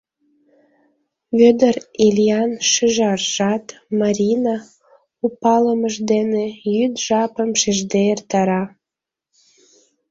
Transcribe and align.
Вӧдыр 1.37 1.75
Илян 2.05 2.51
шӱжаржат, 2.71 3.65
Марина, 3.99 4.57
у 5.25 5.27
палымыж 5.41 5.95
дене 6.11 6.45
йӱд 6.73 6.93
жапым 7.05 7.49
шижде 7.61 8.01
эртара. 8.13 8.63